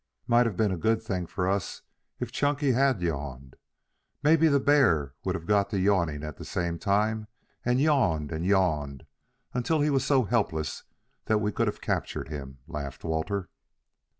[0.25, 1.83] "Might have been a good thing for us
[2.19, 3.55] if Chunky had yawned.
[4.23, 7.27] Maybe the bear would have got to yawning at the same time,
[7.63, 9.05] and yawned and yawned
[9.53, 10.85] until he was so helpless
[11.25, 13.49] that we could have captured him," laughed Walter.